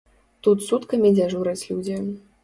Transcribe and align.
Тут 0.45 0.63
суткамі 0.67 1.11
дзяжураць 1.19 1.67
людзі. 1.73 1.99